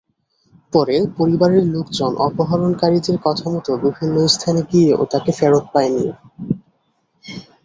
পরে 0.73 0.97
পরিবারের 1.17 1.65
লোকজন 1.67 2.11
অপহরণকারীদের 2.27 3.17
কথামতো 3.25 3.71
বিভিন্ন 3.83 4.15
স্থানে 4.27 4.61
গিয়েও 4.71 5.01
তাকে 5.11 5.31
ফেরত 5.39 5.65
পায়নি। 5.73 6.05